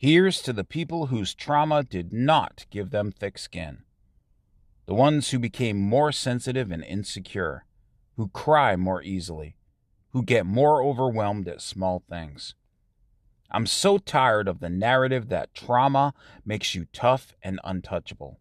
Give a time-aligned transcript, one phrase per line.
[0.00, 3.78] Here's to the people whose trauma did not give them thick skin.
[4.86, 7.64] The ones who became more sensitive and insecure,
[8.16, 9.56] who cry more easily,
[10.10, 12.54] who get more overwhelmed at small things.
[13.50, 18.38] I'm so tired of the narrative that trauma makes you tough and untouchable.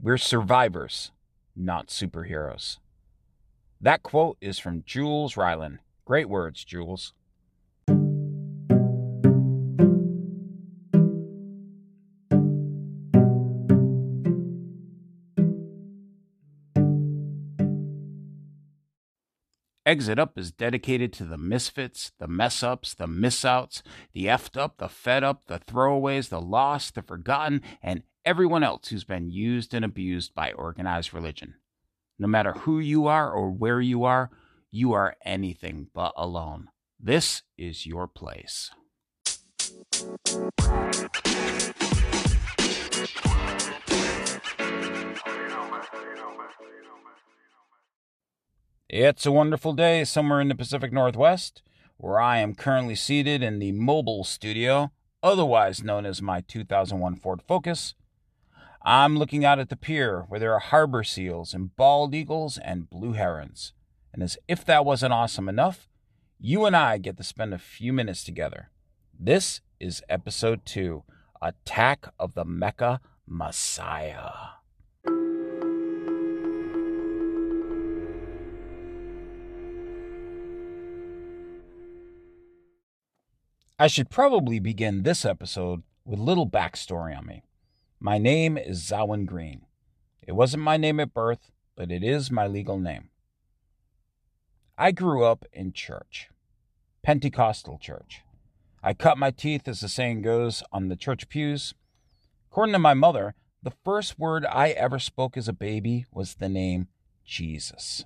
[0.00, 1.12] We're survivors,
[1.54, 2.78] not superheroes.
[3.80, 5.78] That quote is from Jules Ryland.
[6.04, 7.12] Great words, Jules.
[19.92, 23.82] Exit Up is dedicated to the misfits, the mess ups, the miss outs,
[24.14, 28.88] the effed up, the fed up, the throwaways, the lost, the forgotten, and everyone else
[28.88, 31.56] who's been used and abused by organized religion.
[32.18, 34.30] No matter who you are or where you are,
[34.70, 36.70] you are anything but alone.
[36.98, 38.70] This is your place.
[48.94, 51.62] It's a wonderful day somewhere in the Pacific Northwest,
[51.96, 57.40] where I am currently seated in the mobile studio, otherwise known as my 2001 Ford
[57.40, 57.94] Focus.
[58.82, 62.90] I'm looking out at the pier where there are harbor seals and bald eagles and
[62.90, 63.72] blue herons.
[64.12, 65.88] And as if that wasn't awesome enough,
[66.38, 68.72] you and I get to spend a few minutes together.
[69.18, 71.04] This is episode two
[71.40, 74.60] Attack of the Mecha Messiah.
[83.82, 87.42] I should probably begin this episode with a little backstory on me.
[87.98, 89.62] My name is Zawin Green.
[90.24, 93.08] It wasn't my name at birth, but it is my legal name.
[94.78, 96.30] I grew up in church,
[97.02, 98.22] Pentecostal church.
[98.84, 101.74] I cut my teeth, as the saying goes, on the church pews.
[102.52, 106.48] According to my mother, the first word I ever spoke as a baby was the
[106.48, 106.86] name
[107.24, 108.04] Jesus.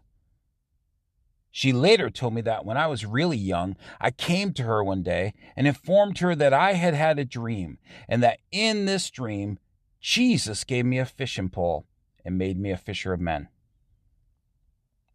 [1.57, 5.03] She later told me that when I was really young, I came to her one
[5.03, 9.59] day and informed her that I had had a dream, and that in this dream,
[9.99, 11.87] Jesus gave me a fishing pole
[12.27, 13.49] and made me a fisher of men.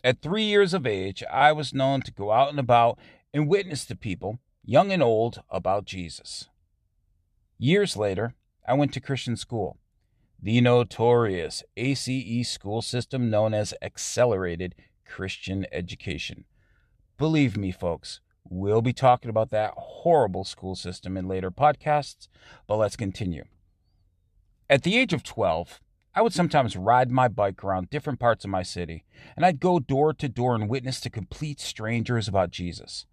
[0.04, 2.98] At three years of age, I was known to go out and about
[3.32, 6.50] and witness to people, young and old, about Jesus.
[7.60, 8.34] Years later,
[8.68, 9.78] I went to Christian school,
[10.42, 14.74] the notorious ACE school system known as Accelerated
[15.12, 16.46] Christian education.
[17.18, 22.30] Believe me, folks, we'll be talking about that horrible school system in later podcasts,
[22.66, 23.44] but let's continue.
[24.70, 25.82] At the age of 12,
[26.16, 29.04] I would sometimes ride my bike around different parts of my city,
[29.36, 33.06] and I'd go door to door and witness to complete strangers about Jesus.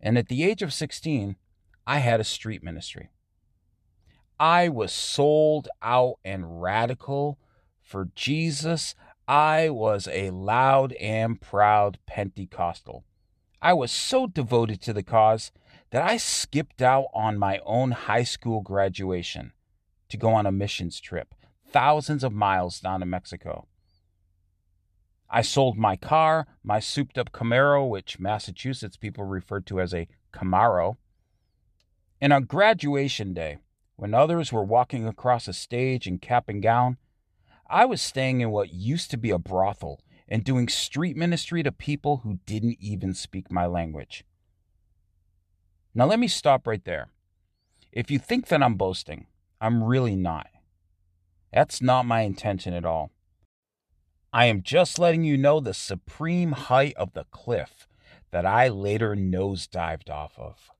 [0.00, 1.36] And at the age of 16,
[1.86, 3.10] I had a street ministry.
[4.40, 7.38] I was sold out and radical
[7.82, 8.94] for Jesus.
[9.28, 13.04] I was a loud and proud Pentecostal.
[13.60, 15.52] I was so devoted to the cause
[15.90, 19.52] that I skipped out on my own high school graduation
[20.08, 21.34] to go on a missions trip,
[21.66, 23.68] thousands of miles down to Mexico.
[25.28, 30.08] I sold my car, my souped up Camaro, which Massachusetts people referred to as a
[30.32, 30.96] Camaro.
[32.18, 33.58] And on graduation day,
[33.96, 36.96] when others were walking across a stage in cap and gown,
[37.70, 41.72] I was staying in what used to be a brothel and doing street ministry to
[41.72, 44.24] people who didn't even speak my language.
[45.94, 47.08] Now, let me stop right there.
[47.92, 49.26] If you think that I'm boasting,
[49.60, 50.46] I'm really not.
[51.52, 53.10] That's not my intention at all.
[54.32, 57.88] I am just letting you know the supreme height of the cliff
[58.30, 60.70] that I later nosedived off of.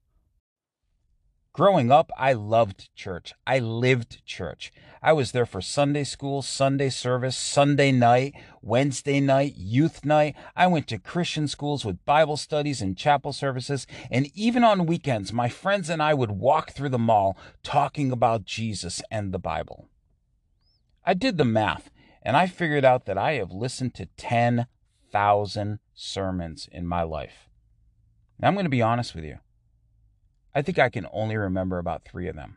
[1.59, 3.35] Growing up, I loved church.
[3.45, 4.73] I lived church.
[5.03, 10.37] I was there for Sunday school, Sunday service, Sunday night, Wednesday night, youth night.
[10.55, 13.89] I went to Christian schools with Bible studies and chapel services.
[14.09, 18.45] And even on weekends, my friends and I would walk through the mall talking about
[18.45, 19.89] Jesus and the Bible.
[21.04, 21.91] I did the math
[22.22, 27.49] and I figured out that I have listened to 10,000 sermons in my life.
[28.39, 29.39] Now, I'm going to be honest with you.
[30.59, 32.57] I think I can only remember about three of them.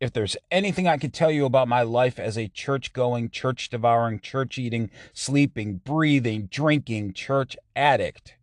[0.00, 3.70] If there's anything I could tell you about my life as a church going, church
[3.70, 8.34] devouring, church eating, sleeping, breathing, drinking church addict,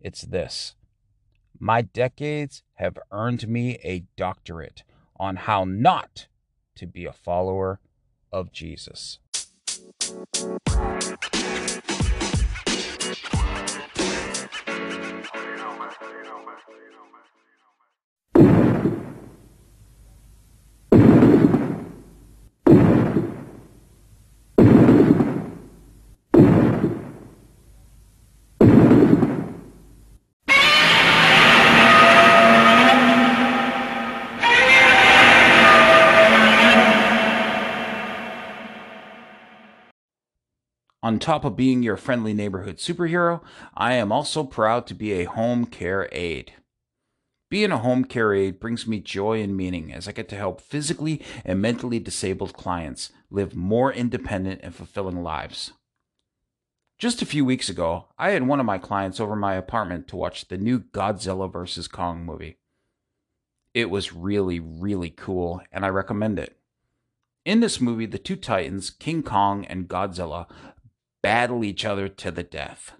[0.00, 0.76] it's this.
[1.58, 4.84] My decades have earned me a doctorate
[5.16, 6.28] on how not
[6.76, 7.80] to be a follower
[8.30, 9.18] of Jesus
[16.66, 17.09] so you know.
[41.10, 43.42] On top of being your friendly neighborhood superhero,
[43.74, 46.52] I am also proud to be a home care aide.
[47.50, 50.60] Being a home care aide brings me joy and meaning as I get to help
[50.60, 55.72] physically and mentally disabled clients live more independent and fulfilling lives.
[56.96, 60.16] Just a few weeks ago, I had one of my clients over my apartment to
[60.16, 61.88] watch the new Godzilla vs.
[61.88, 62.58] Kong movie.
[63.74, 66.56] It was really, really cool, and I recommend it.
[67.44, 70.46] In this movie, the two titans, King Kong and Godzilla,
[71.22, 72.92] battle each other to the death.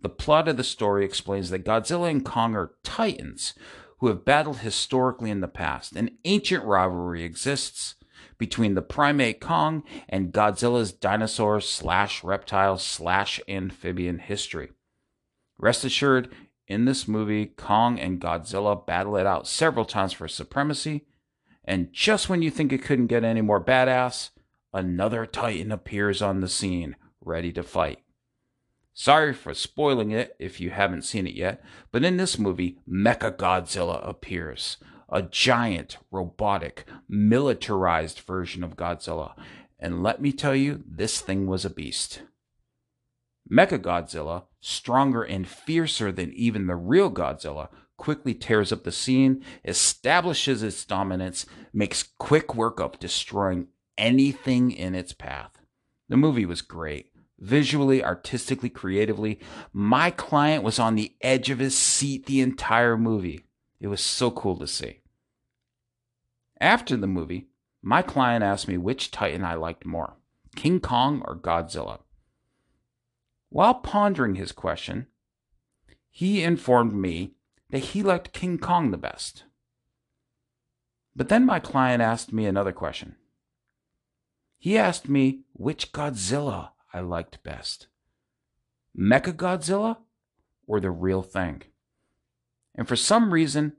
[0.00, 3.54] The plot of the story explains that Godzilla and Kong are titans
[3.98, 5.96] who have battled historically in the past.
[5.96, 7.96] An ancient rivalry exists
[8.38, 14.70] between the primate Kong and Godzilla's dinosaur slash reptile slash amphibian history.
[15.58, 16.32] Rest assured,
[16.68, 21.06] in this movie, Kong and Godzilla battle it out several times for supremacy,
[21.64, 24.30] and just when you think it couldn't get any more badass,
[24.72, 28.00] another Titan appears on the scene, ready to fight.
[28.92, 31.62] Sorry for spoiling it if you haven't seen it yet,
[31.92, 34.76] but in this movie, Mecha Godzilla appears.
[35.08, 39.34] A giant, robotic, militarized version of Godzilla.
[39.78, 42.22] And let me tell you, this thing was a beast.
[43.50, 49.44] Mecha Godzilla, stronger and fiercer than even the real Godzilla, quickly tears up the scene,
[49.64, 55.57] establishes its dominance, makes quick work of destroying anything in its path.
[56.08, 59.38] The movie was great visually, artistically, creatively.
[59.72, 63.44] My client was on the edge of his seat the entire movie.
[63.80, 65.00] It was so cool to see.
[66.60, 67.48] After the movie,
[67.82, 70.14] my client asked me which Titan I liked more
[70.56, 72.00] King Kong or Godzilla.
[73.50, 75.06] While pondering his question,
[76.10, 77.34] he informed me
[77.70, 79.44] that he liked King Kong the best.
[81.14, 83.16] But then my client asked me another question.
[84.58, 87.86] He asked me which Godzilla I liked best
[88.96, 89.98] Mecha Godzilla
[90.66, 91.62] or the real thing?
[92.74, 93.74] And for some reason,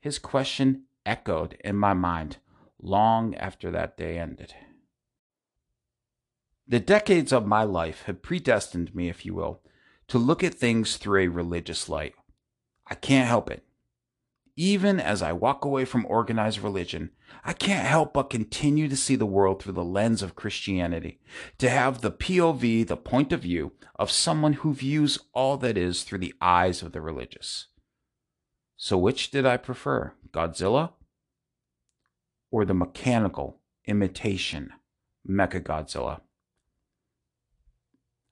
[0.00, 2.38] his question echoed in my mind
[2.80, 4.54] long after that day ended.
[6.66, 9.62] The decades of my life have predestined me, if you will,
[10.08, 12.14] to look at things through a religious light.
[12.86, 13.63] I can't help it
[14.56, 17.10] even as I walk away from organized religion,
[17.44, 21.18] I can't help but continue to see the world through the lens of Christianity,
[21.58, 26.04] to have the POV, the point of view of someone who views all that is
[26.04, 27.66] through the eyes of the religious.
[28.76, 30.92] So, which did I prefer, Godzilla
[32.50, 34.70] or the mechanical imitation
[35.28, 36.20] Mecha Godzilla?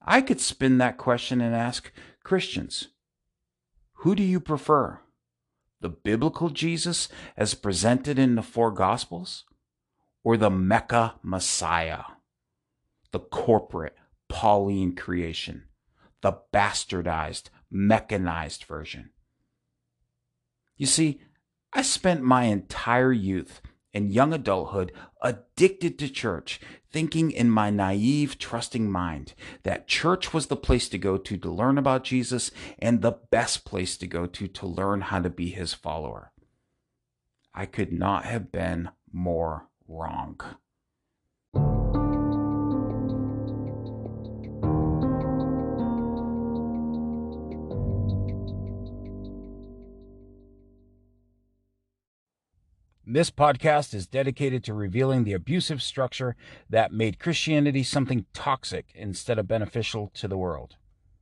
[0.05, 1.93] I could spin that question and ask
[2.23, 2.89] Christians,
[3.95, 5.01] who do you prefer?
[5.83, 9.45] The biblical Jesus as presented in the four Gospels,
[10.23, 12.05] or the Mecha Messiah,
[13.11, 13.97] the corporate
[14.29, 15.65] Pauline creation,
[16.21, 19.11] the bastardized, mechanized version?
[20.77, 21.21] You see,
[21.73, 23.61] I spent my entire youth
[23.95, 30.47] and young adulthood addicted to church, thinking in my naive, trusting mind that church was
[30.47, 34.27] the place to go to to learn about Jesus and the best place to go
[34.27, 36.33] to to learn how to be his follower.
[37.55, 40.41] I could not have been more wrong.
[53.15, 56.35] This podcast is dedicated to revealing the abusive structure
[56.71, 60.77] that made Christianity something toxic instead of beneficial to the world.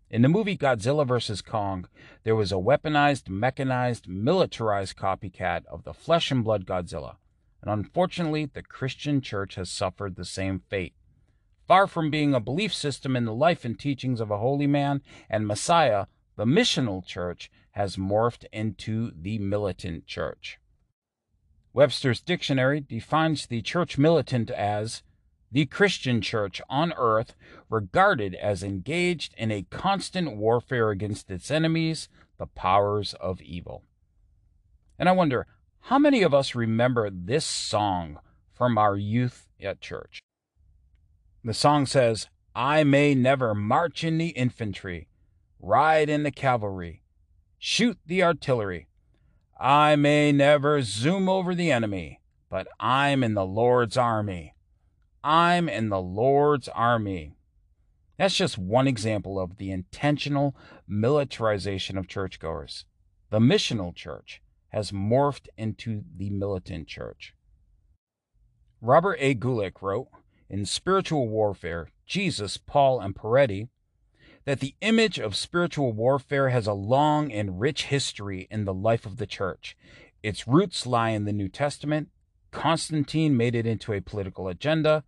[0.09, 1.42] In the movie Godzilla vs.
[1.42, 1.88] Kong,
[2.23, 7.16] there was a weaponized, mechanized, militarized copycat of the flesh and blood Godzilla.
[7.61, 10.94] And unfortunately, the Christian church has suffered the same fate.
[11.66, 15.02] Far from being a belief system in the life and teachings of a holy man
[15.28, 16.06] and Messiah,
[16.37, 20.60] the missional church has morphed into the militant church.
[21.73, 25.03] Webster's dictionary defines the church militant as
[25.53, 27.35] the Christian church on earth
[27.69, 32.09] regarded as engaged in a constant warfare against its enemies,
[32.39, 33.85] the powers of evil.
[34.99, 35.47] And I wonder,
[35.85, 38.19] how many of us remember this song
[38.53, 40.21] from our youth at church?
[41.43, 45.09] The song says, I may never march in the infantry,
[45.59, 47.03] ride in the cavalry,
[47.59, 48.89] shoot the artillery,
[49.62, 54.55] I may never zoom over the enemy, but I'm in the Lord's army.
[55.23, 57.35] I'm in the Lord's army.
[58.17, 60.57] That's just one example of the intentional
[60.88, 62.87] militarization of churchgoers.
[63.29, 64.40] The missional church
[64.71, 67.35] has morphed into the militant church.
[68.81, 69.35] Robert A.
[69.35, 70.09] Guelich wrote
[70.49, 73.69] In Spiritual Warfare Jesus, Paul, and Peretti,
[74.44, 79.04] that the image of spiritual warfare has a long and rich history in the life
[79.04, 79.76] of the church.
[80.23, 82.09] Its roots lie in the New Testament.
[82.50, 85.04] Constantine made it into a political agenda.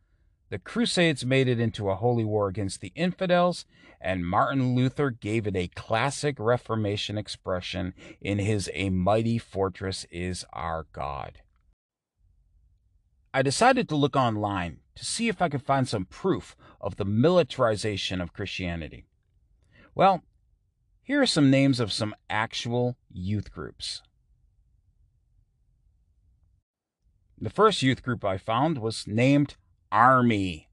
[0.50, 3.64] The Crusades made it into a holy war against the infidels,
[4.00, 10.44] and Martin Luther gave it a classic Reformation expression in his A Mighty Fortress is
[10.52, 11.38] Our God.
[13.32, 17.06] I decided to look online to see if I could find some proof of the
[17.06, 19.06] militarization of Christianity.
[19.94, 20.22] Well,
[21.02, 24.02] here are some names of some actual youth groups.
[27.38, 29.56] The first youth group I found was named
[29.90, 30.70] Army,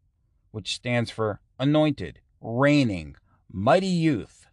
[0.51, 3.15] which stands for Anointed, Reigning,
[3.51, 4.45] Mighty Youth.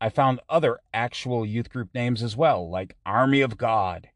[0.00, 4.10] I found other actual youth group names as well, like Army of God,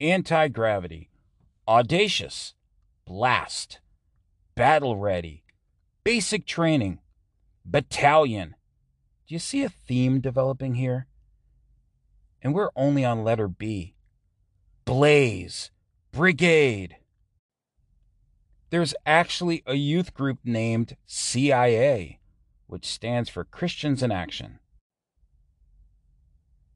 [0.00, 1.10] Anti Gravity,
[1.66, 2.54] Audacious,
[3.06, 3.80] Blast,
[4.54, 5.42] Battle Ready,
[6.04, 7.00] Basic Training,
[7.64, 8.54] Battalion.
[9.26, 11.06] Do you see a theme developing here?
[12.42, 13.94] And we're only on letter B.
[14.84, 15.70] Blaze,
[16.12, 16.96] Brigade,
[18.74, 22.18] there's actually a youth group named CIA,
[22.66, 24.58] which stands for Christians in Action.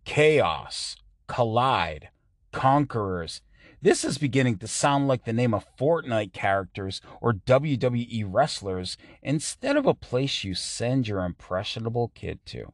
[0.05, 0.95] Chaos,
[1.27, 2.11] Collide,
[2.53, 3.43] Conquerors.
[3.81, 9.77] This is beginning to sound like the name of Fortnite characters or WWE wrestlers instead
[9.77, 12.73] of a place you send your impressionable kid to.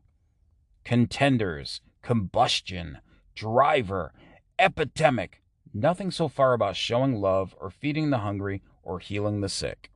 [0.82, 3.00] Contenders, Combustion,
[3.34, 4.14] Driver,
[4.58, 5.42] Epidemic.
[5.74, 9.90] Nothing so far about showing love or feeding the hungry or healing the sick.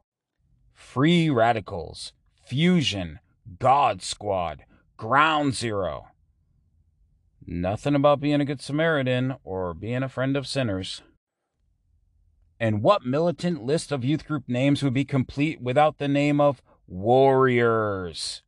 [0.75, 2.13] Free Radicals,
[2.45, 3.21] Fusion,
[3.59, 4.65] God Squad,
[4.99, 6.09] Ground Zero.
[7.51, 11.01] Nothing about being a good Samaritan or being a friend of sinners.
[12.61, 16.61] And what militant list of youth group names would be complete without the name of
[16.87, 18.43] Warriors?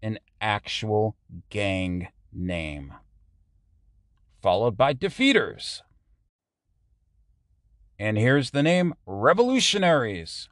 [0.00, 1.16] An actual
[1.48, 2.94] gang name.
[4.40, 5.80] Followed by Defeaters.
[7.98, 10.48] And here's the name Revolutionaries,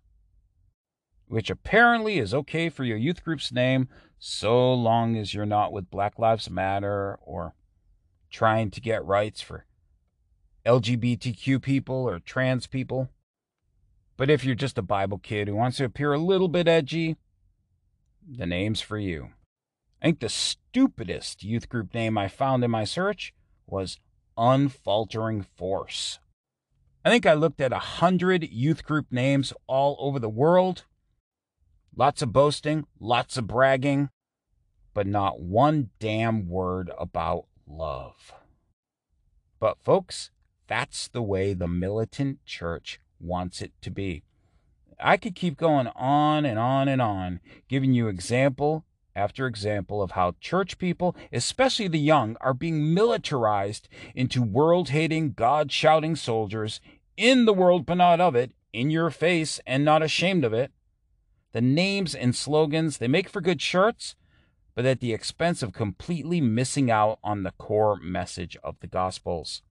[1.29, 5.93] which apparently is okay for your youth group's name so long as you're not with
[5.93, 7.55] Black Lives Matter or
[8.31, 9.65] trying to get rights for
[10.67, 13.09] LGBTQ people or trans people.
[14.17, 17.17] But if you're just a Bible kid who wants to appear a little bit edgy,
[18.29, 19.31] the name's for you.
[20.03, 23.33] I think the stupidest youth group name I found in my search
[23.67, 23.99] was
[24.37, 26.19] Unfaltering Force.
[27.05, 30.85] I think I looked at a hundred youth group names all over the world.
[31.97, 34.11] Lots of boasting, lots of bragging,
[34.95, 38.33] but not one damn word about love.
[39.61, 40.31] But, folks,
[40.67, 44.23] that's the way the militant church wants it to be.
[45.01, 48.85] I could keep going on and on and on, giving you example
[49.15, 55.33] after example of how church people, especially the young, are being militarized into world hating,
[55.33, 56.81] God shouting soldiers
[57.17, 60.71] in the world but not of it, in your face and not ashamed of it.
[61.53, 64.15] The names and slogans, they make for good shirts,
[64.79, 69.63] but at the expense of completely missing out on the core message of the Gospels.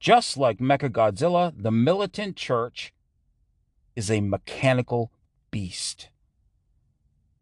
[0.00, 2.94] Just like Mecha Godzilla, the militant church
[3.94, 5.12] is a mechanical
[5.50, 6.08] beast.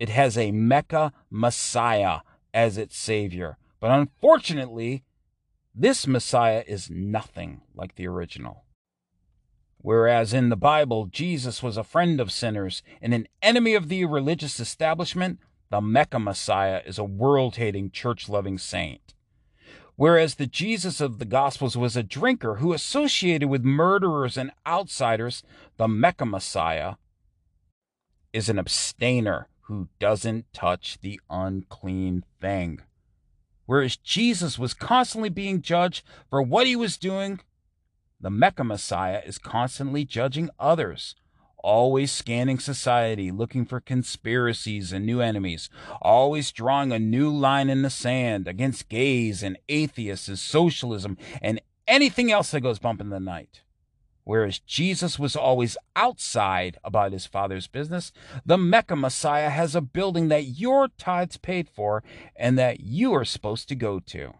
[0.00, 5.04] It has a Mecha Messiah as its savior, but unfortunately,
[5.72, 8.64] this Messiah is nothing like the original.
[9.78, 14.04] Whereas in the Bible, Jesus was a friend of sinners and an enemy of the
[14.04, 15.38] religious establishment,
[15.70, 19.14] the Mecha Messiah is a world hating, church loving saint.
[19.96, 25.42] Whereas the Jesus of the Gospels was a drinker who associated with murderers and outsiders,
[25.76, 26.94] the Mecha Messiah
[28.32, 32.80] is an abstainer who doesn't touch the unclean thing.
[33.66, 37.40] Whereas Jesus was constantly being judged for what he was doing
[38.22, 41.14] the Mecha Messiah is constantly judging others,
[41.62, 47.82] always scanning society, looking for conspiracies and new enemies, always drawing a new line in
[47.82, 53.10] the sand against gays and atheists and socialism and anything else that goes bump in
[53.10, 53.62] the night.
[54.24, 58.12] Whereas Jesus was always outside about his father's business,
[58.44, 62.04] the Mecha Messiah has a building that your tithes paid for
[62.36, 64.34] and that you are supposed to go to.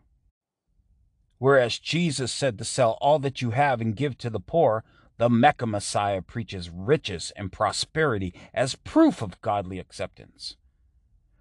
[1.39, 4.85] Whereas Jesus said to sell all that you have and give to the poor,
[5.21, 10.57] the Mecha Messiah preaches riches and prosperity as proof of godly acceptance.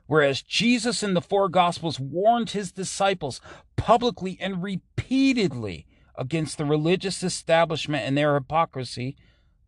[0.06, 3.40] Whereas Jesus in the four Gospels warned his disciples
[3.78, 9.16] publicly and repeatedly against the religious establishment and their hypocrisy,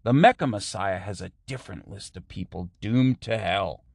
[0.04, 3.86] The Mecha Messiah has a different list of people doomed to hell.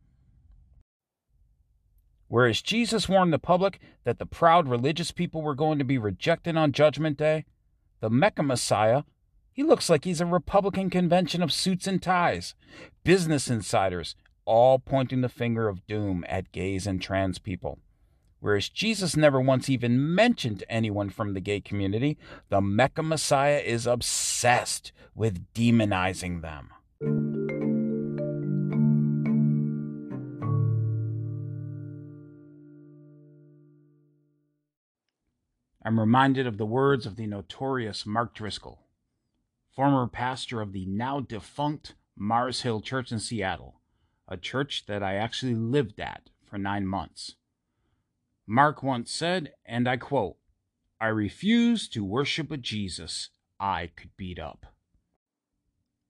[2.29, 6.57] Whereas Jesus warned the public that the proud religious people were going to be rejected
[6.57, 7.45] on Judgment Day,
[8.01, 9.03] the Mecha Messiah,
[9.57, 12.55] he looks like he's a Republican convention of suits and ties,
[13.05, 17.79] business insiders, all pointing the finger of doom at gays and trans people.
[18.39, 22.19] Whereas Jesus never once even mentioned anyone from the gay community,
[22.51, 26.69] the Mecha Messiah is obsessed with demonizing them.
[35.83, 38.81] I'm reminded of the words of the notorious Mark Driscoll,
[39.77, 43.83] former pastor of the now defunct Mars Hill Church in Seattle,
[44.27, 47.35] a church that I actually lived at for nine months.
[48.47, 50.37] Mark once said, and I quote,
[50.99, 53.29] I refuse to worship a Jesus
[53.61, 54.65] I could beat up.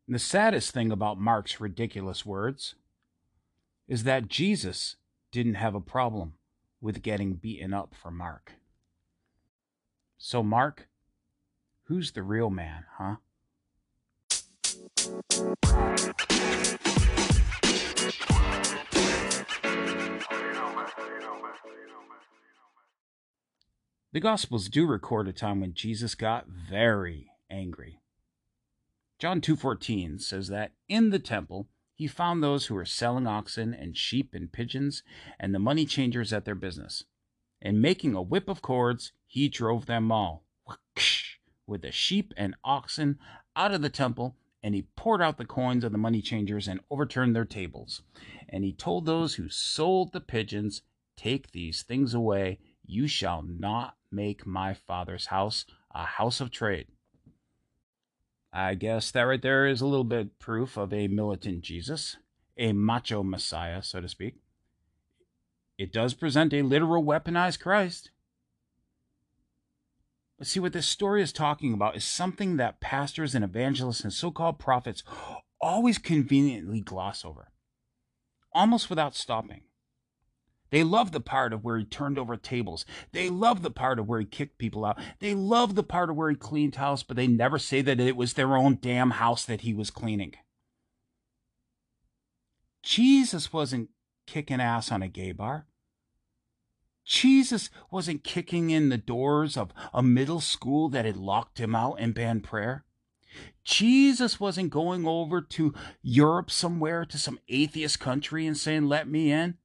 [0.07, 2.77] The saddest thing about Mark's ridiculous words
[3.89, 4.95] is that Jesus
[5.33, 6.35] didn't have a problem
[6.81, 8.53] with getting beaten up for Mark.
[10.19, 10.89] So, Mark,
[11.85, 13.17] who's the real man, huh?
[24.13, 28.01] The Gospels do record a time when Jesus got very angry.
[29.19, 33.97] John 2:14 says that in the temple he found those who were selling oxen and
[33.97, 35.03] sheep and pigeons
[35.39, 37.05] and the money changers at their business
[37.63, 40.45] and making a whip of cords, he drove them all
[41.67, 43.19] with the sheep and oxen
[43.55, 46.81] out of the temple, and he poured out the coins of the money changers and
[46.91, 48.03] overturned their tables.
[48.49, 50.83] And he told those who sold the pigeons,
[51.17, 52.59] Take these things away.
[52.85, 56.89] You shall not make my father's house a house of trade.
[58.53, 62.17] I guess that right there is a little bit proof of a militant Jesus,
[62.59, 64.35] a macho Messiah, so to speak
[65.79, 68.11] it does present a literal weaponized Christ.
[70.39, 74.13] But see, what this story is talking about is something that pastors and evangelists and
[74.13, 75.03] so called prophets
[75.61, 77.51] always conveniently gloss over,
[78.53, 79.63] almost without stopping.
[80.71, 82.85] They love the part of where he turned over tables.
[83.13, 84.99] They love the part of where he kicked people out.
[85.21, 88.17] They love the part of where he cleaned house, but they never say that it
[88.17, 90.35] was their own damn house that he was cleaning.
[92.83, 93.91] Jesus wasn't
[94.27, 95.67] kicking ass on a gay bar.
[97.07, 101.97] Jesus wasn't kicking in the doors of a middle school that had locked him out
[101.99, 102.85] and banned prayer.
[103.65, 109.33] Jesus wasn't going over to Europe somewhere to some atheist country and saying, Let me
[109.33, 109.57] in.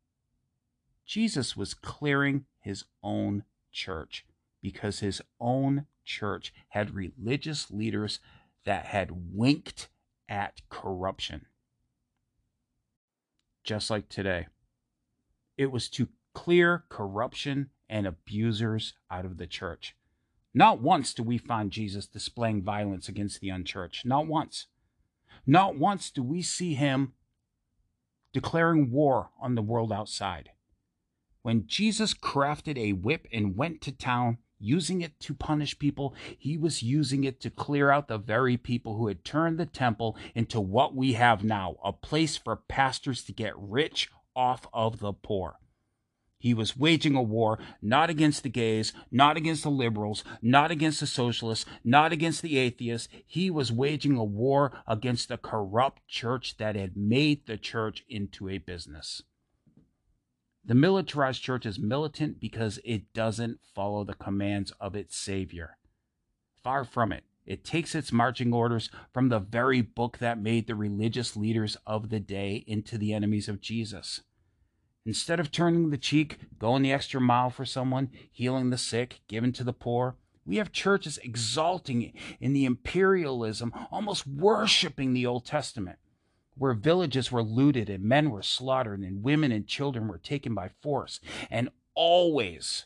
[1.05, 4.25] Jesus was clearing his own church
[4.61, 8.19] because his own church had religious leaders
[8.65, 9.89] that had winked
[10.29, 11.47] at corruption
[13.63, 14.47] just like today.
[15.57, 19.95] It was to clear corruption and abusers out of the church.
[20.53, 24.05] Not once do we find Jesus displaying violence against the unchurched.
[24.05, 24.67] Not once.
[25.45, 27.13] Not once do we see him
[28.33, 30.51] declaring war on the world outside.
[31.41, 36.57] When Jesus crafted a whip and went to town, using it to punish people, he
[36.57, 40.61] was using it to clear out the very people who had turned the temple into
[40.61, 45.55] what we have now a place for pastors to get rich off of the poor.
[46.41, 50.99] He was waging a war not against the gays, not against the liberals, not against
[50.99, 53.07] the socialists, not against the atheists.
[53.27, 58.49] He was waging a war against the corrupt church that had made the church into
[58.49, 59.21] a business.
[60.65, 65.77] The militarized church is militant because it doesn't follow the commands of its Savior.
[66.63, 67.23] Far from it.
[67.45, 72.09] It takes its marching orders from the very book that made the religious leaders of
[72.09, 74.21] the day into the enemies of Jesus.
[75.05, 79.51] Instead of turning the cheek, going the extra mile for someone, healing the sick, giving
[79.51, 85.97] to the poor, we have churches exalting in the imperialism, almost worshiping the Old Testament
[86.61, 90.69] where villages were looted and men were slaughtered and women and children were taken by
[90.81, 92.85] force, and always,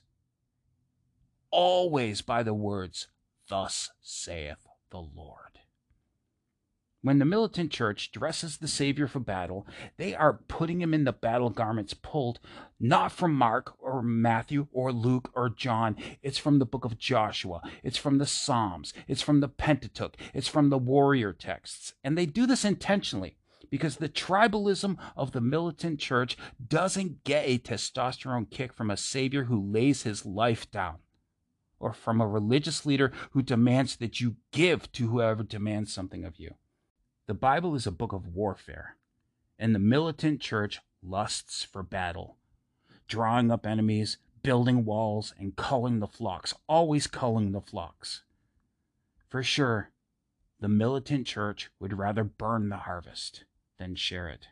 [1.52, 3.08] always by the words,
[3.48, 5.45] Thus saith the Lord.
[7.06, 11.14] When the militant church dresses the Savior for battle, they are putting him in the
[11.14, 12.40] battle garments pulled
[12.80, 15.98] not from Mark or Matthew or Luke or John.
[16.24, 17.62] It's from the book of Joshua.
[17.84, 18.92] It's from the Psalms.
[19.08, 20.18] It's from the Pentateuch.
[20.34, 21.94] It's from the warrior texts.
[22.04, 23.38] And they do this intentionally
[23.70, 26.36] because the tribalism of the militant church
[26.68, 30.96] doesn't get a testosterone kick from a savior who lays his life down
[31.80, 36.40] or from a religious leader who demands that you give to whoever demands something of
[36.40, 36.56] you.
[37.28, 38.98] The Bible is a book of warfare,
[39.58, 42.38] and the militant church lusts for battle,
[43.08, 48.22] drawing up enemies, building walls, and culling the flocks, always culling the flocks.
[49.28, 49.90] For sure,
[50.60, 53.44] the militant church would rather burn the harvest
[53.80, 54.50] than share it.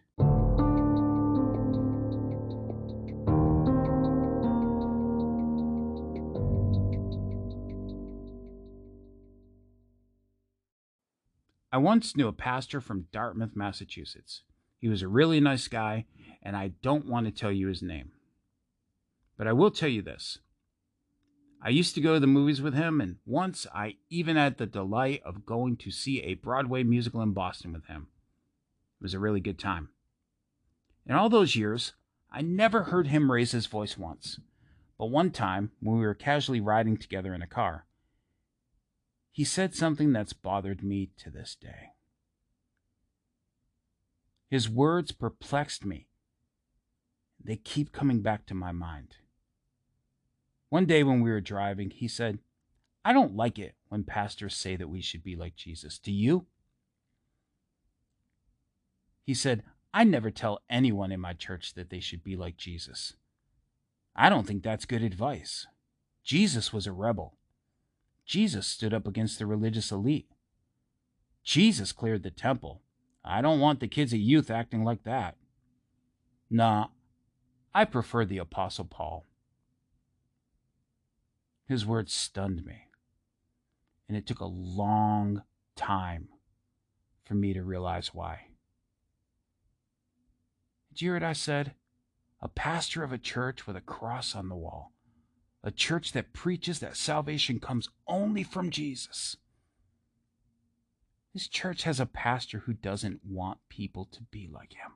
[11.74, 14.44] I once knew a pastor from Dartmouth, Massachusetts.
[14.78, 16.06] He was a really nice guy,
[16.44, 18.12] and I don't want to tell you his name.
[19.40, 20.38] But I will tell you this.
[21.64, 24.68] I used to go to the movies with him, and once I even had the
[24.68, 28.06] delight of going to see a Broadway musical in Boston with him.
[29.00, 29.90] It was a really good time.
[31.08, 31.94] In all those years,
[32.32, 34.40] I never heard him raise his voice once.
[35.00, 37.88] But one time, when we were casually riding together in a car,
[39.34, 41.90] he said something that's bothered me to this day.
[44.48, 46.06] His words perplexed me.
[47.44, 49.16] They keep coming back to my mind.
[50.70, 52.38] One day when we were driving, he said,
[53.04, 55.98] I don't like it when pastors say that we should be like Jesus.
[55.98, 56.46] Do you?
[59.24, 63.16] He said, I never tell anyone in my church that they should be like Jesus.
[64.16, 65.66] I don't think that's good advice.
[66.24, 67.34] Jesus was a rebel.
[68.26, 70.30] Jesus stood up against the religious elite.
[71.44, 72.82] Jesus cleared the temple.
[73.24, 75.36] I don't want the kids of youth acting like that.
[76.50, 76.88] Nah,
[77.74, 79.26] I prefer the Apostle Paul.
[81.68, 82.88] His words stunned me,
[84.08, 85.44] and it took a long
[85.76, 86.30] time
[87.24, 88.48] for me to realize why.
[90.90, 91.74] Did you hear what I said?
[92.42, 94.93] A pastor of a church with a cross on the wall
[95.64, 99.38] a church that preaches that salvation comes only from Jesus.
[101.34, 104.92] This church has a pastor who doesn't want people to be like him.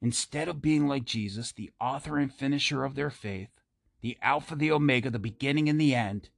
[0.00, 3.50] Instead of being like Jesus, the author and finisher of their faith,
[4.00, 6.30] the Alpha, the Omega, the beginning and the end,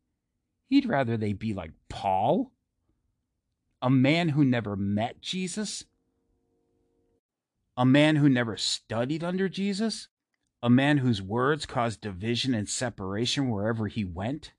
[0.68, 2.52] he'd rather they be like Paul,
[3.82, 5.84] a man who never met Jesus,
[7.76, 10.08] a man who never studied under Jesus,
[10.62, 14.52] a man whose words caused division and separation wherever he went,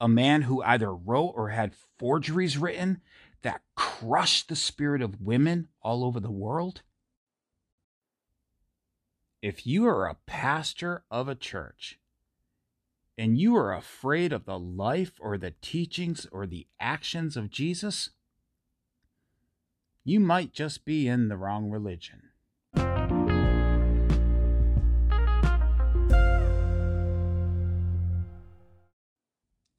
[0.00, 3.00] a man who either wrote or had forgeries written
[3.42, 6.82] that crushed the spirit of women all over the world.
[9.40, 11.98] If you are a pastor of a church
[13.16, 18.10] and you are afraid of the life or the teachings or the actions of Jesus,
[20.04, 22.31] you might just be in the wrong religion.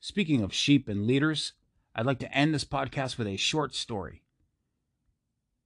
[0.05, 1.53] Speaking of sheep and leaders,
[1.95, 4.21] I'd like to end this podcast with a short story.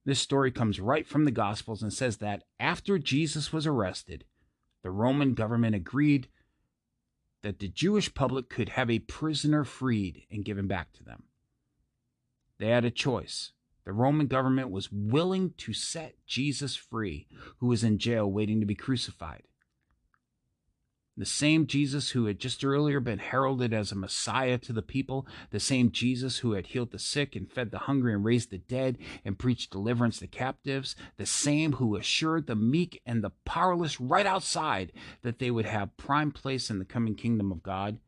[0.04, 4.24] This story comes right from the Gospels and says that after Jesus was arrested,
[4.84, 6.28] the Roman government agreed
[7.42, 11.24] that the Jewish public could have a prisoner freed and given back to them.
[12.60, 13.50] They had a choice.
[13.84, 18.66] The Roman government was willing to set Jesus free, who was in jail waiting to
[18.66, 19.42] be crucified.
[21.18, 25.26] The same Jesus who had just earlier been heralded as a Messiah to the people,
[25.50, 28.58] the same Jesus who had healed the sick and fed the hungry and raised the
[28.58, 34.00] dead and preached deliverance to captives, the same who assured the meek and the powerless
[34.00, 37.98] right outside that they would have prime place in the coming kingdom of God.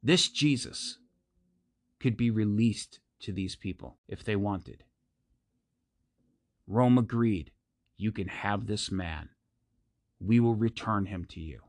[0.00, 0.98] This Jesus
[1.98, 4.84] could be released to these people if they wanted.
[6.68, 7.50] Rome agreed.
[7.96, 9.30] You can have this man
[10.20, 11.60] we will return him to you.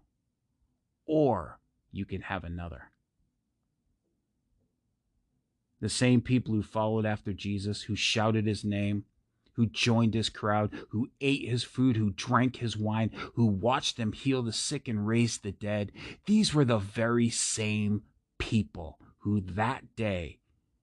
[1.05, 1.59] Or
[1.91, 2.91] you can have another.
[5.81, 9.05] The same people who followed after Jesus, who shouted his name,
[9.53, 14.13] who joined his crowd, who ate his food, who drank his wine, who watched him
[14.13, 15.91] heal the sick and raise the dead,
[16.25, 18.03] these were the very same
[18.38, 20.39] people who that day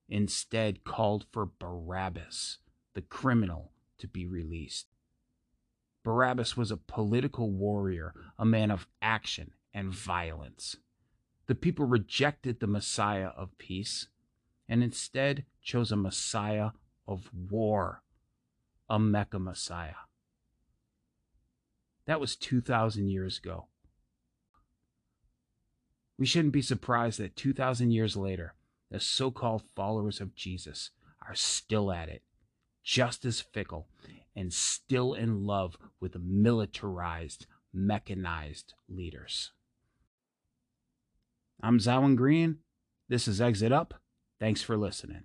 [0.09, 2.59] instead called for Barabbas,
[2.93, 4.87] the criminal, to be released.
[6.07, 10.77] Barabbas was a political warrior, a man of action and violence.
[11.47, 14.07] The people rejected the Messiah of peace
[14.69, 16.69] and instead chose a Messiah
[17.09, 18.03] of war,
[18.89, 20.07] a Mecha Messiah.
[22.05, 23.65] That was 2,000 years ago.
[26.17, 28.53] We shouldn't be surprised that 2,000 years later,
[28.89, 30.91] the so called followers of Jesus
[31.27, 32.23] are still at it,
[32.81, 33.89] just as fickle
[34.37, 39.51] and still in love with militarized, mechanized leaders.
[41.61, 42.59] I'm Zowan Green.
[43.09, 43.95] This is Exit Up.
[44.39, 45.23] Thanks for listening.